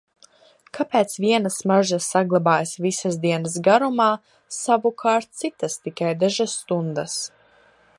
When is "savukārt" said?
4.59-5.43